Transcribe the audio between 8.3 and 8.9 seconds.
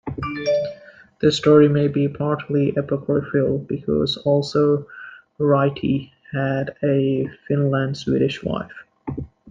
wife.